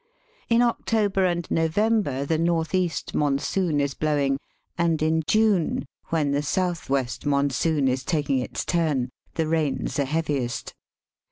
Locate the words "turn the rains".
8.65-9.99